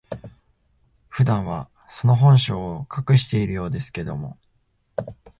[1.09, 4.39] 普段は、その本性を隠しているようですけれども、